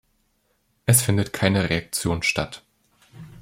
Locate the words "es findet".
0.87-1.31